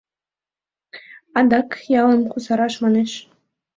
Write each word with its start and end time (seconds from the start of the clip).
Адак, 1.37 1.69
ялым 2.01 2.21
кусараш, 2.31 2.73
манеш. 2.83 3.11